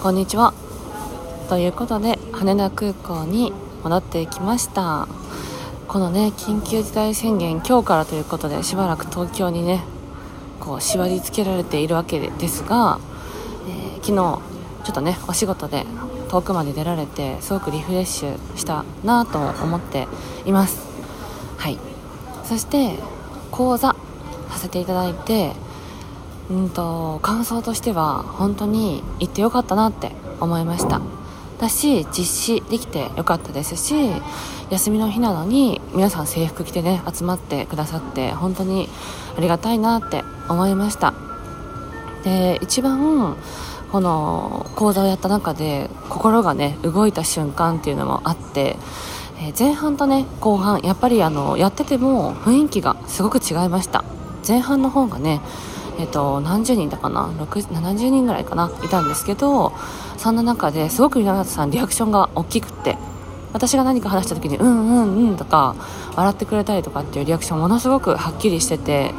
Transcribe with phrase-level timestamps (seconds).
[0.00, 0.54] こんにちは。
[1.48, 5.08] ということで羽田空港に戻ってきました。
[5.88, 9.82] このね緊急事態宣言今日からということでしばらく東京にね
[10.60, 13.00] こう縛り付けられているわけですが、
[13.68, 14.38] えー、昨日ちょ
[14.92, 15.84] っとねお仕事で
[16.28, 20.06] 遠くまで出られてすごくリフレッシュしたなと思って
[20.46, 20.86] います。
[21.56, 21.78] はい。
[22.44, 22.94] そして
[23.50, 23.96] 講座
[24.48, 25.54] させていただいて
[26.50, 31.00] うんと感想としては本当に行ってよかったなって思いました。
[31.58, 33.94] だし実施できてよかったですし
[34.70, 38.88] 休みの日なのに皆さん制服着てね集まってくださって本当に
[39.36, 41.14] ありがたいなって思いました。
[42.24, 43.36] で一番
[43.90, 48.76] この講座をやった中で心がね動いた瞬間っていうのもあって、
[49.40, 54.04] え前半とね後半やっぱりあのやってても雰囲気がすごく違いました。
[54.46, 55.40] 前半の方がね
[55.98, 58.70] えっと、何十人だかな？70人ぐらいかな？
[58.84, 59.72] いたんですけど
[60.16, 62.96] そんな中ですごく稲形さんリアクションが大きくって
[63.52, 65.74] 私が何か話した時に「うんうんうん」とか
[66.14, 69.12] 笑ってくれたりとかっていうリアクションものすごくはっきりしてて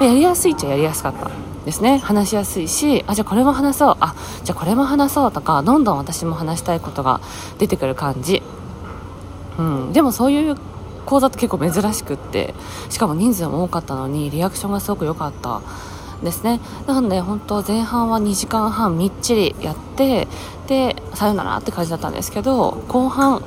[0.00, 1.30] やりやすいっちゃやりやすかった
[1.64, 1.98] ですね。
[1.98, 3.96] 話しやすいしあじゃあこれも話そう。
[4.00, 7.20] あじゃあこれも話そうとかどんどん私も話したいことが
[7.58, 8.42] 出てくる感じ、
[9.58, 10.56] うん、でもそういう
[11.06, 12.54] 講座って結構珍しくって
[12.90, 15.60] しかも人数も多かったのにリアクションがすごく良かった
[16.22, 16.60] ですね。
[16.86, 20.28] なので本当前半は2時間半みっちりやって
[20.66, 23.42] でさよならって感じだったんですけど後半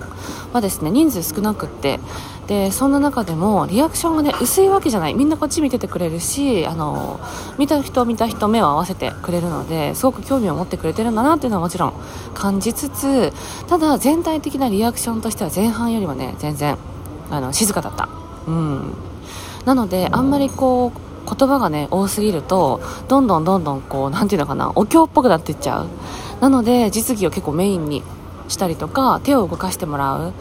[0.54, 2.00] はですね人数少なくって
[2.48, 5.14] でそんな中でもリアクションがね薄いわけじゃない。
[5.14, 7.20] みんなこっち見ててくれるしあの
[7.58, 11.94] 見た人見た人目を合わせてくれるのですごく興味を持ってくれてるんだなっていうのはもちろん
[12.34, 13.32] 感じつつ
[13.68, 16.78] ただ全体的なリアクションとしては前半よりもね全然
[17.30, 18.10] あの静かだった。
[18.48, 18.94] うん。
[19.66, 25.88] なのであんまりこう言葉がね多すぎるとどんどんどんどんこう何て言うのかなお経っぽくなっていっちゃう。
[26.42, 28.02] なので実技を結構メインに
[28.48, 30.34] したりとか手を動かしてもらう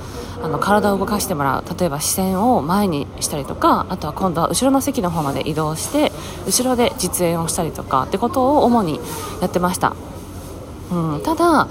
[0.43, 1.65] あの体を動かしてもらう。
[1.78, 6.12] 例えば視線を前にしたりとかあとは今度は後ろの席の方まで移動して
[6.47, 9.00] 後ろで実演をしたりとかってことを主に
[9.41, 9.94] やってました、
[10.91, 11.69] うん、ただ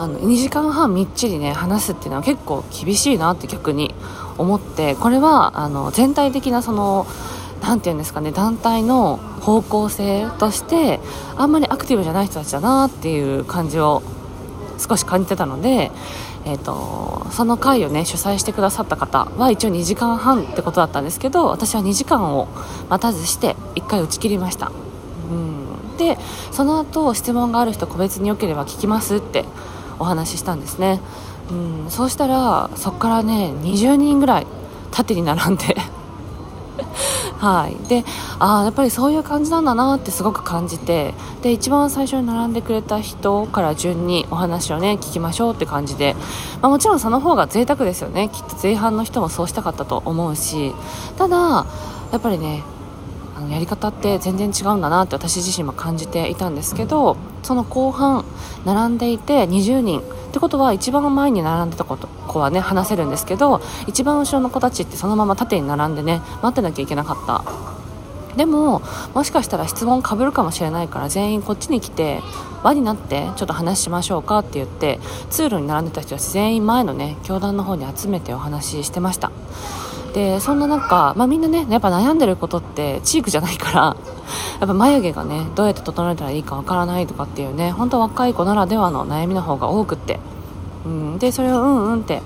[0.00, 3.94] あの2時間半みっちりね話すっていうのは結構厳しいなって逆に
[4.38, 7.06] 思ってこれはあの全体的なその
[7.62, 11.00] 何て言うんですかね団体の方向性として
[11.36, 14.02] あんまりアクティブじゃない人たちだなっていう感じを
[14.78, 15.90] 少し感じてたので、
[16.46, 22.48] えーと、その会をね主催してくださった方は一応2時間半ってことだったんですけど私は2時間を
[22.88, 24.72] 待たずして1回打ち切りました、
[25.30, 26.16] うん、で
[26.50, 29.44] その後質問がある人個別によければ聞きますって
[29.98, 31.00] お話ししたんですね、
[31.50, 34.46] うん、そうしたらそこからね20人ぐらい
[34.90, 35.76] 縦に並んで
[37.40, 38.04] はい、で
[38.38, 46.14] あやっぱりそういう感じなんだなってすごく感じてで一番最初に並んでくれた人から順にお話をね聞きましょうって感じで、
[46.60, 48.28] まあ、もちろんその方が贅沢ですよね。
[48.30, 50.74] きっと前半の人もそうしたかったと思うし。
[51.16, 51.64] ただ
[52.12, 52.62] やっぱりね
[53.36, 58.26] あのやり方って全然違うんだなって私自身も感じていたんですけどその後半
[58.66, 67.44] 並んでいて20人ってことは一番前に並んでた子はね話せるんですけど一番後ろの子たちってそのまま縦に並んでね待ってなきゃいけなかった。
[68.36, 68.80] でも
[69.12, 72.20] もしかしたら質問かぶるかもしれないから全員こっちに来て
[72.62, 79.32] 輪になってちょっと話しましょうかって言って通路に並んでた人たち全員前のね教団の方に集めてお話ししてました。
[80.14, 83.96] でそんな中、まあ、みんなねやっぱ悩んでることってチークじゃないから
[84.60, 90.20] やっぱ眉毛がねどうやって整えたらいいかわからないとかっていうね本当若い子ならではの悩みの方が多くって、
[90.84, 92.22] うん、でそれをうんうんって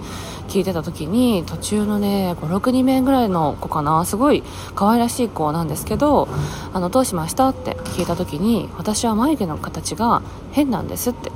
[0.49, 4.43] 聞いてた時に途中のね56人目ぐらいの子かなすごい
[4.75, 6.28] 可愛らしい子なんですけど
[6.73, 11.33] あのどうしましたって聞いた時に私は眉毛の形が変なんですって。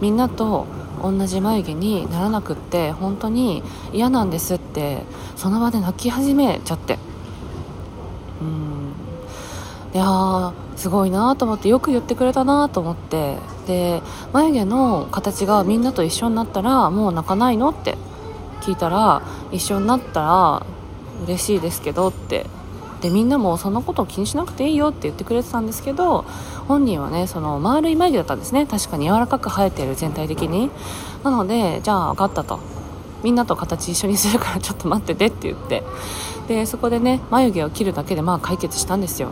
[0.00, 0.66] みんなと
[1.02, 3.62] 同じ眉毛にならなくって本当に
[3.92, 5.02] 嫌なんですって
[5.36, 6.98] その場で泣き始めちゃって。
[8.40, 8.92] うん。
[9.94, 13.36] いやすごいなと思ってよく言ってくれたなと思って。
[13.66, 14.02] で
[14.32, 17.96] 眉毛の形がみんなと一緒になったらもう泣かないのって
[18.62, 19.22] 聞いたら
[19.52, 20.66] 一緒になったら
[21.24, 22.46] 嬉しいですけどって
[23.00, 26.24] でみんなもそんなことを気にしなくていいよって言ってくれてたんですけど
[26.68, 28.66] 本人はねその丸い眉毛だったんですね。
[28.66, 30.70] 確かに柔らかく生えてる全体的に。
[31.24, 32.60] なのでじゃあ分かったと。
[33.22, 35.82] みんなと形一緒にするからちょっと待っててって言って。
[36.48, 39.30] でそこでね眉毛を切るだけでまあ解決したんですよ。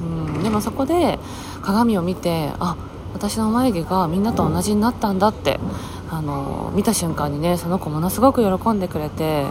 [0.00, 1.18] うんでもそこで
[1.62, 2.76] 鏡を見てあ
[3.12, 5.60] 私の眉毛がみんなと同じになったんだって
[6.10, 9.46] あの見た瞬間にねその子ものすごく喜んでくれて。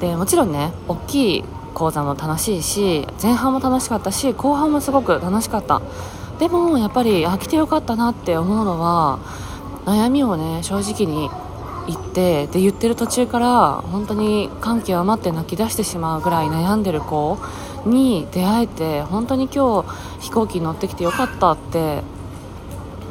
[0.00, 5.82] でもちろんね大きい講座も楽しいし前半も楽しかったし後半もすごく楽しかった。
[6.38, 9.18] でもやっぱりあ来てよかったなって思うのは
[9.84, 11.30] 悩みをね正直に
[11.86, 17.38] 言ってで言ってる途中から本当に感極まって泣き出してしまうぐらい悩んでる子
[17.84, 19.88] に出会えて本当に今日
[20.20, 22.02] 飛行機に乗ってきてよかったって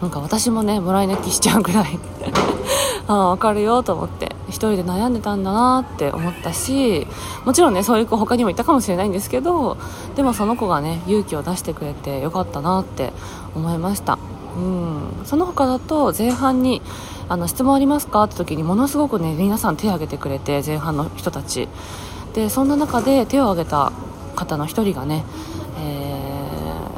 [0.02, 2.00] なんか私もねもらい泣きしちゃうぐらい。
[3.08, 4.36] ああ分かるよと思って。
[4.54, 7.08] 1人で悩んでたんだなって思ったし
[7.46, 9.78] もちろんねそういう子他にもいたかもしれないんですけど
[10.16, 13.12] でもその子がね勇気を出してくれてよかったなって
[13.56, 14.18] 思いました。
[14.56, 15.26] うん。
[15.26, 16.82] その他だと前半に
[17.30, 21.68] あの質問ありますかって時にものすごくね皆さん手を挙げてくれて前半の人たち。
[22.34, 23.92] でそんな中で手を挙げた
[24.36, 25.24] 方の1人がね、
[25.80, 26.20] え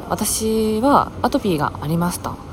[0.06, 2.45] ー、私はアトピーがありました。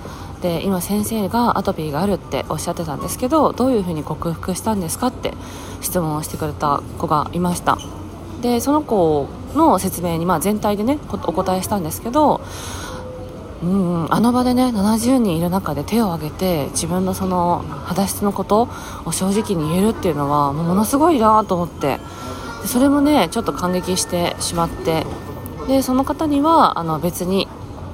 [0.44, 5.34] で今先生がアトピーがあるっておっしゃってたんですけどどういうふうに克服したんですかって
[5.80, 7.78] 質問をしてくれた子がいました。
[8.42, 12.42] でその子の説明に、まあ、全体でねお答えしたんですけど
[13.64, 18.68] うんあの場でね70人いる中で手を挙げて自分のその肌質のこと
[19.06, 22.00] を正直に言えるっていうのはものすごいなと思って
[22.62, 25.06] でそれもねちょっと感激してしまって
[25.70, 27.48] でその方にはあの別に、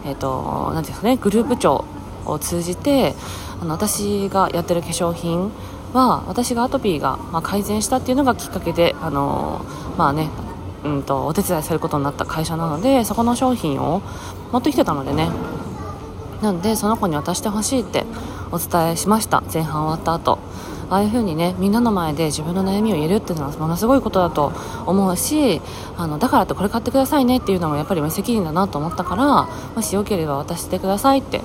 [0.04, 1.86] えーと、なていうんですかねグループ長
[2.31, 3.15] を通じて
[3.61, 5.51] あの私がやってる化粧品
[5.93, 9.65] は私がアトピーが、まあ、改善したっていうのがきっかけであの
[9.97, 10.29] まあね
[10.83, 14.01] うんとお手伝いすることになった会社なのでそこの商品を
[14.51, 15.29] 持ってきてたのでね。
[16.41, 18.05] なんでその子に渡してほしいって
[18.51, 19.43] お伝えしました。
[19.53, 20.39] 前半終わった後。
[20.89, 24.51] ああいう風にねみんなの前で自分の悩みを言えるっていうのはものすごいことだと
[24.87, 25.61] 思うし
[25.97, 31.41] あのだからってこれ買ってくださいねっていうのもやっぱり無責任だなと思ったからもしよければ渡してくださいって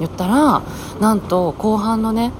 [0.00, 0.62] 言ったら
[1.00, 2.32] なんと後半のね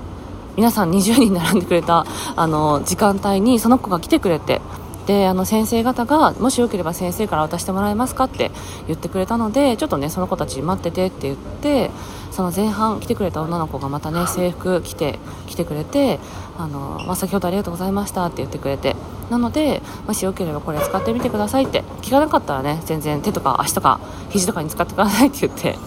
[0.57, 2.05] 皆さん20人並んでくれた
[2.37, 4.61] あの時間帯にその子が来てくれて
[5.07, 8.51] であの先生方がもしよければ先生から渡してもらえますかって
[8.87, 11.91] 言ってくれたのでちょっとねその子たち待っててって言って
[12.31, 16.21] その前半来てくれた女の子がまたね制服着て来てくれて
[16.59, 18.95] あの、まあ、先ほどありがとうございましたって言ってくれて
[19.31, 21.85] なのでもしよければこれ使ってみてくださいって。
[22.11, 24.01] 聞かなかったらね全然手とか足とか
[24.31, 25.79] 肘とかに使ってくださいって言って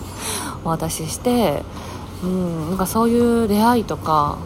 [0.64, 1.64] お渡しして
[2.24, 4.38] うんなんかそういう出会いとか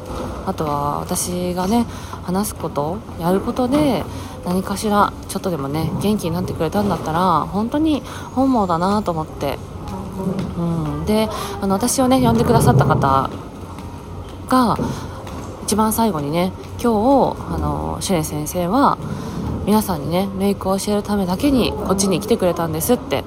[0.48, 1.86] あとは私がね
[2.24, 4.04] 話すことやることで
[4.44, 8.02] 何かしらちょっとでもね元気になってくれたんだったら本当に
[8.34, 9.60] 本望だなと思って、
[10.58, 11.28] うん、で
[11.62, 13.30] あの私をね呼んでくださった方
[14.48, 14.78] が
[15.68, 18.98] 一番最後にね今日あのシュレ先生は
[19.66, 23.26] 皆さんにねメイクを教えるためだけにこっちに来てくれたんですって。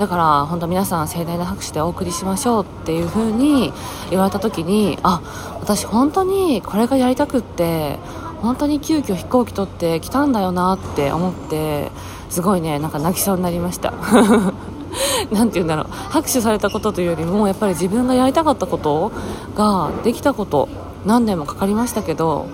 [0.00, 3.72] だから本当皆さん盛大な拍手でお送りしましょうっていう風に
[4.10, 5.20] 言われた時にあ
[5.60, 8.00] 私本当にこれがやりたくって
[8.42, 11.92] 本当に急遽飛行機取って来たんだよなって思って
[12.28, 13.94] すごいねなんか泣きそうになりました。
[15.30, 15.86] 何て言うんだろう。
[16.10, 19.12] 拍手されたことというよりもやっぱり自分がやりたかったこと
[19.54, 20.68] ができたこと
[21.04, 22.46] 何年もかかりましたけど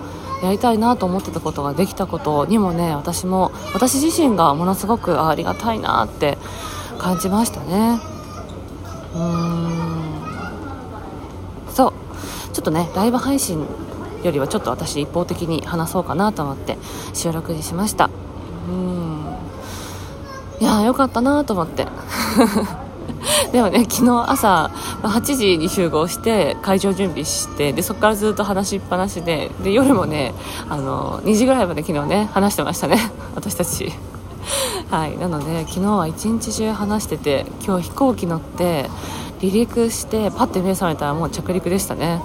[0.43, 6.37] やりたいなと思ってたことができたことにもね私も私自身がものすごくありがたいなって
[6.97, 7.99] 感じましたね。
[9.13, 9.71] うーん。
[11.69, 11.93] そう。
[12.53, 13.65] ちょっとねライブ配信
[14.23, 16.77] よりはちょっと私一方的に話そうかなと思って
[17.13, 18.09] 収録にしました。
[18.69, 19.35] うん。
[20.59, 21.87] いやよかったなと思って。
[23.51, 24.71] でもね昨日朝
[25.03, 30.33] 8時に集合して会場準備してでそこからずっと話しっぱなしでで夜もね
[30.69, 32.97] あの2時ぐらいまで昨日ね話してましたね。
[33.35, 33.91] 私たち。
[34.89, 35.17] はい。
[35.17, 38.89] なので昨日は一日中話してて今日飛行機乗って
[39.39, 42.21] 離陸してパッて目覚めたらもう着陸でしたね。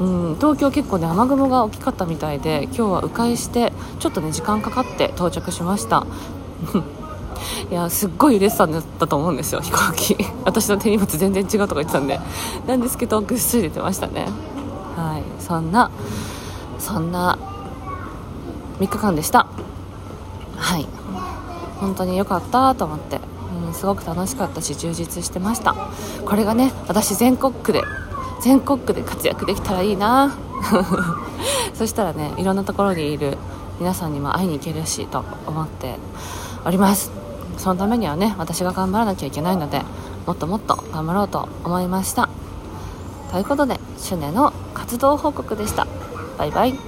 [0.00, 6.06] うん、東京結構ね雨雲が大きかったみたいで今日は迂回してちょっとね時間かかって到着しました。
[7.70, 10.16] いやすっごい揺れてたんだったと思うんですよ飛行機。
[10.44, 12.20] 私の手荷物全然違うとか言ってたんで。
[12.66, 14.26] なんですけどぐっすり出てましたね。
[14.96, 15.42] はい。
[15.42, 15.90] そんな
[16.78, 17.38] そんな
[18.80, 19.46] 3日間でした。
[20.56, 20.86] はい。
[21.80, 23.20] 本当に良かったと思って、
[23.66, 25.74] うん、すごく楽しかったし充実してました。
[26.24, 27.82] これがね私全国区で
[28.40, 30.34] 全国区で活躍できたらいいな。
[31.74, 33.38] そしたらねいろんなところにいる
[33.78, 35.96] 皆さんにも会いに行けるしと思って
[36.64, 37.17] おります。
[37.58, 39.82] そのためにはね私が頑張らなきゃいけないので
[40.26, 42.28] もっともっと頑張ろうと思いました。
[43.30, 45.86] ということでシュネの活動報告でした。
[46.38, 46.87] バイバイ。